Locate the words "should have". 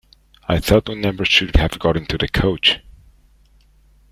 1.25-1.77